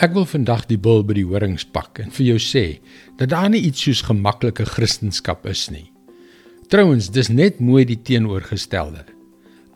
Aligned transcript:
Ek 0.00 0.14
wil 0.16 0.24
vandag 0.24 0.64
die 0.70 0.78
bil 0.80 1.02
by 1.04 1.18
die 1.18 1.26
horings 1.28 1.66
pak 1.68 1.98
en 2.00 2.12
vir 2.16 2.30
jou 2.30 2.38
sê 2.40 2.64
dat 3.20 3.28
daar 3.34 3.50
nie 3.52 3.60
iets 3.68 3.82
soos 3.84 4.00
gemaklike 4.06 4.64
kristendom 4.64 5.36
is 5.44 5.68
nie. 5.70 5.92
Trouwens, 6.72 7.10
dis 7.12 7.28
net 7.28 7.60
mooi 7.60 7.84
die 7.84 8.00
teenoorgestelde. 8.00 9.04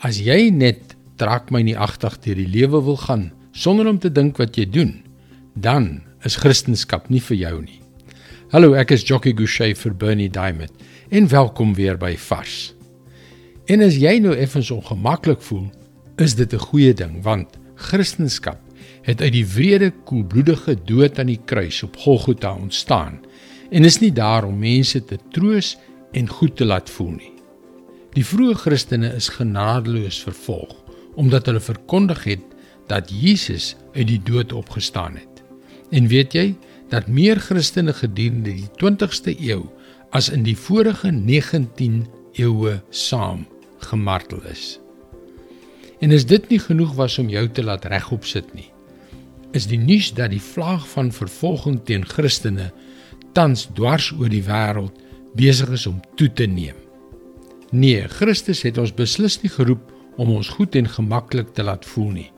As 0.00 0.16
jy 0.16 0.48
net 0.50 0.96
trek 1.20 1.50
my 1.52 1.60
nie 1.62 1.76
agtig 1.76 2.16
deur 2.24 2.40
die 2.40 2.48
lewe 2.48 2.80
wil 2.80 2.96
gaan 2.96 3.30
sonder 3.52 3.86
om 3.88 3.98
te 3.98 4.08
dink 4.08 4.38
wat 4.40 4.56
jy 4.56 4.64
doen, 4.64 5.02
dan 5.52 6.00
is 6.24 6.40
kristendom 6.40 7.12
nie 7.12 7.20
vir 7.20 7.36
jou 7.36 7.60
nie. 7.60 7.80
Hallo, 8.52 8.72
ek 8.72 8.92
is 8.96 9.04
Jockey 9.04 9.34
Gouchee 9.36 9.76
vir 9.76 9.92
Bernie 9.92 10.30
Diamond 10.32 10.72
en 11.10 11.28
welkom 11.28 11.74
weer 11.74 11.98
by 12.00 12.16
Vars. 12.16 12.72
En 13.68 13.82
as 13.82 14.00
jy 14.00 14.18
nou 14.18 14.32
effens 14.32 14.70
ongemaklik 14.70 15.42
voel, 15.42 15.68
is 16.16 16.34
dit 16.34 16.52
'n 16.54 16.58
goeie 16.72 16.94
ding 16.94 17.22
want 17.22 17.58
kristendom 17.76 18.56
het 19.06 19.22
uit 19.22 19.32
die 19.36 19.46
wrede 19.46 19.92
koelbloedige 20.08 20.74
dood 20.84 21.18
aan 21.22 21.30
die 21.30 21.40
kruis 21.44 21.82
op 21.86 21.96
Golgotha 22.02 22.54
ontstaan 22.54 23.20
en 23.70 23.86
is 23.86 24.00
nie 24.02 24.12
daar 24.12 24.44
om 24.46 24.58
mense 24.58 25.04
te 25.04 25.18
troos 25.30 25.76
en 26.12 26.28
goed 26.28 26.56
te 26.56 26.66
laat 26.66 26.90
voel 26.90 27.14
nie. 27.14 27.32
Die 28.18 28.24
vroeë 28.26 28.56
Christene 28.64 29.12
is 29.14 29.30
genadeloos 29.38 30.18
vervolg 30.26 30.74
omdat 31.16 31.46
hulle 31.46 31.62
verkondig 31.62 32.24
het 32.24 32.42
dat 32.90 33.10
Jesus 33.10 33.74
uit 33.94 34.06
die 34.10 34.20
dood 34.22 34.52
opgestaan 34.52 35.14
het. 35.16 35.42
En 35.90 36.10
weet 36.10 36.34
jy 36.34 36.46
dat 36.90 37.08
meer 37.08 37.40
Christene 37.40 37.94
gedurende 37.94 38.52
die 38.58 38.68
20ste 38.82 39.32
eeu 39.38 39.62
as 40.10 40.28
in 40.34 40.42
die 40.46 40.56
vorige 40.58 41.10
19 41.10 42.04
eeue 42.36 42.80
saam 42.90 43.46
gemartel 43.86 44.42
is. 44.50 44.78
En 46.00 46.12
as 46.12 46.26
dit 46.28 46.48
nie 46.50 46.60
genoeg 46.60 46.94
was 46.98 47.18
om 47.18 47.30
jou 47.32 47.46
te 47.48 47.64
laat 47.64 47.86
regop 47.88 48.26
sit 48.28 48.52
nie, 48.54 48.68
is 49.56 49.66
die 49.70 49.80
nuus 49.80 50.12
dat 50.14 50.32
die 50.34 50.42
vlaag 50.42 50.84
van 50.92 51.10
vervolging 51.14 51.80
teen 51.88 52.04
Christene 52.06 52.70
tans 53.36 53.66
dwars 53.76 54.10
oor 54.16 54.30
die 54.32 54.44
wêreld 54.44 54.96
besig 55.36 55.72
is 55.76 55.86
om 55.88 56.00
toe 56.16 56.28
te 56.32 56.46
neem. 56.48 56.76
Nee, 57.72 58.06
Christus 58.08 58.62
het 58.64 58.78
ons 58.78 58.94
beslis 58.94 59.40
nie 59.42 59.50
geroep 59.52 59.90
om 60.16 60.30
ons 60.36 60.48
goed 60.56 60.76
en 60.78 60.88
gemaklik 60.88 61.52
te 61.56 61.64
laat 61.66 61.84
voel 61.84 62.12
nie, 62.20 62.30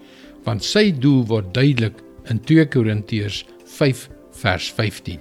want 0.46 0.64
sy 0.66 0.88
doel 0.90 1.24
word 1.28 1.52
duidelik 1.54 2.00
in 2.32 2.40
2 2.48 2.66
Korintiërs 2.72 3.44
5 3.78 4.08
vers 4.40 4.70
15. 4.78 5.20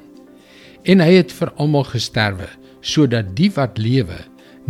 En 0.88 1.04
hy 1.04 1.12
het 1.20 1.34
vir 1.36 1.54
almal 1.58 1.86
gesterwe 1.92 2.50
sodat 2.82 3.34
die 3.36 3.50
wat 3.58 3.78
lewe 3.82 4.22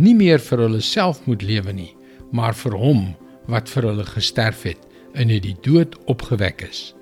nie 0.02 0.14
meer 0.16 0.42
vir 0.42 0.64
hulle 0.66 0.82
self 0.82 1.22
moet 1.26 1.44
lewe 1.46 1.72
nie, 1.74 1.92
maar 2.32 2.56
vir 2.56 2.74
hom 2.76 3.08
wat 3.48 3.70
vir 3.72 3.90
hulle 3.92 4.06
gesterf 4.08 4.66
het 4.68 4.84
en 5.14 5.30
uit 5.32 5.44
die 5.46 5.56
dood 5.64 5.96
opgewek 6.10 6.66
is. 6.68 6.97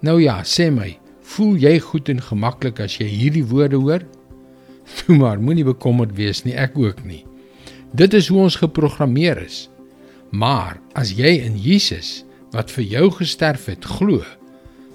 Nou 0.00 0.16
ja, 0.22 0.38
sê 0.48 0.70
my, 0.72 0.94
voel 1.34 1.58
jy 1.60 1.74
goed 1.84 2.08
en 2.08 2.22
gemaklik 2.24 2.80
as 2.80 2.96
jy 2.96 3.08
hierdie 3.10 3.44
woorde 3.44 3.80
hoor? 3.80 4.06
Toe 5.02 5.16
maar, 5.22 5.40
moenie 5.42 5.66
bekommerd 5.66 6.14
wees 6.16 6.40
nie, 6.46 6.56
ek 6.56 6.78
ook 6.80 7.04
nie. 7.04 7.22
Dit 7.92 8.14
is 8.16 8.30
hoe 8.30 8.40
ons 8.46 8.56
geprogrammeer 8.62 9.42
is. 9.44 9.66
Maar 10.30 10.78
as 10.98 11.12
jy 11.18 11.36
in 11.42 11.58
Jesus 11.58 12.22
wat 12.54 12.70
vir 12.72 12.86
jou 12.86 13.10
gesterf 13.18 13.66
het, 13.70 13.84
glo, 13.98 14.24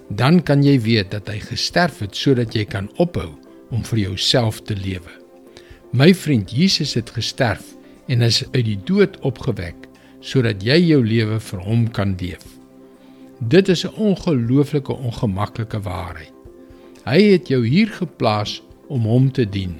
dan 0.09 0.41
kan 0.45 0.63
jy 0.63 0.77
weet 0.81 1.11
dat 1.13 1.29
hy 1.31 1.39
gesterf 1.43 2.01
het 2.03 2.17
sodat 2.17 2.55
jy 2.55 2.65
kan 2.69 2.89
ophou 3.01 3.29
om 3.73 3.85
vir 3.85 4.05
jouself 4.07 4.61
te 4.65 4.75
lewe. 4.77 5.11
My 5.95 6.11
vriend, 6.17 6.51
Jesus 6.51 6.95
het 6.97 7.13
gesterf 7.15 7.73
en 8.11 8.25
is 8.25 8.43
uit 8.53 8.65
die 8.67 8.79
dood 8.89 9.19
opgewek 9.25 9.87
sodat 10.25 10.63
jy 10.65 10.79
jou 10.81 11.03
lewe 11.05 11.37
vir 11.39 11.61
hom 11.61 11.85
kan 11.93 12.15
leef. 12.17 12.43
Dit 13.39 13.67
is 13.67 13.83
'n 13.83 13.95
ongelooflike 13.95 14.93
ongemaklike 14.93 15.81
waarheid. 15.81 16.33
Hy 17.03 17.21
het 17.21 17.47
jou 17.47 17.67
hier 17.67 17.87
geplaas 17.87 18.63
om 18.87 19.01
hom 19.01 19.31
te 19.31 19.49
dien. 19.49 19.75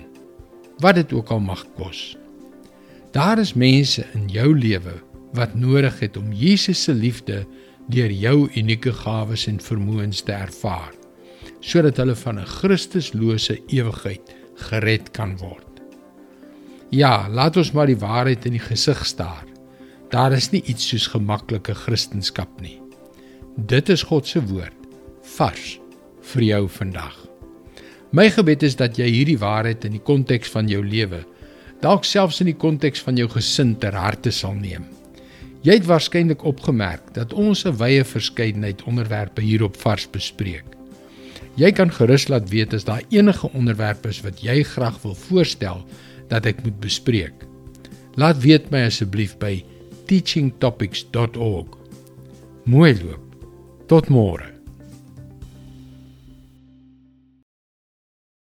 Wat 0.78 0.96
dit 0.96 1.14
ook 1.14 1.30
al 1.30 1.40
mag 1.40 1.66
kos. 1.76 2.18
Daar 3.12 3.40
is 3.40 3.54
mense 3.54 4.06
in 4.14 4.28
jou 4.28 4.58
lewe 4.60 4.94
wat 5.34 5.56
nodig 5.56 6.00
het 6.00 6.18
om 6.18 6.34
Jesus 6.34 6.84
se 6.84 6.94
liefde 6.94 7.46
deur 7.88 8.12
jou 8.12 8.50
unieke 8.56 8.94
gawes 8.94 9.48
en 9.48 9.60
vermoëns 9.60 10.22
te 10.22 10.32
ervaar 10.32 10.94
sodat 11.60 11.98
hulle 11.98 12.16
van 12.16 12.40
'n 12.40 12.46
Christuslose 12.46 13.62
ewigheid 13.68 14.36
gered 14.56 15.12
kan 15.12 15.38
word. 15.38 15.82
Ja, 16.90 17.30
laat 17.30 17.58
ons 17.58 17.72
maar 17.72 17.88
die 17.88 17.98
waarheid 17.98 18.46
in 18.46 18.52
die 18.52 18.68
gesig 18.68 19.06
staar. 19.06 19.46
Daar 20.10 20.32
is 20.32 20.50
nie 20.50 20.62
iets 20.62 20.88
soos 20.88 21.08
gemaklike 21.08 21.74
kristendom 21.74 22.48
nie. 22.62 22.85
Dit 23.56 23.88
is 23.90 24.02
God 24.04 24.28
se 24.28 24.42
woord 24.44 24.74
vars 25.38 25.78
vir 26.34 26.44
jou 26.44 26.66
vandag. 26.76 27.14
My 28.12 28.28
gebed 28.28 28.66
is 28.68 28.76
dat 28.76 29.00
jy 29.00 29.08
hierdie 29.08 29.40
waarheid 29.40 29.86
in 29.88 29.96
die 29.96 30.04
konteks 30.04 30.52
van 30.52 30.68
jou 30.68 30.82
lewe, 30.84 31.22
dalk 31.80 32.04
selfs 32.04 32.42
in 32.44 32.50
die 32.52 32.58
konteks 32.60 33.00
van 33.06 33.16
jou 33.16 33.30
gesin 33.32 33.72
ter 33.80 33.96
harte 33.96 34.34
sal 34.36 34.58
neem. 34.60 34.84
Jy 35.64 35.80
het 35.80 35.88
waarskynlik 35.88 36.44
opgemerk 36.44 37.14
dat 37.16 37.34
ons 37.34 37.64
'n 37.66 37.78
wye 37.80 38.04
verskeidenheid 38.04 38.84
onderwerpe 38.84 39.42
hier 39.42 39.64
op 39.64 39.78
vars 39.78 40.08
bespreek. 40.12 40.66
Jy 41.56 41.72
kan 41.72 41.92
gerus 41.92 42.28
laat 42.28 42.50
weet 42.50 42.74
as 42.74 42.84
daar 42.84 43.04
enige 43.10 43.50
onderwerpe 43.54 44.10
is 44.10 44.22
wat 44.22 44.44
jy 44.44 44.64
graag 44.64 45.02
wil 45.02 45.16
voorstel 45.16 45.86
dat 46.28 46.46
ek 46.46 46.64
moet 46.64 46.80
bespreek. 46.80 47.48
Laat 48.16 48.44
weet 48.44 48.70
my 48.72 48.86
asseblief 48.86 49.38
by 49.38 49.64
teachingtopics.org. 50.06 51.78
Mooi 52.66 52.94
loop. 53.04 53.25
Tot 53.86 54.10
môre. 54.10 54.55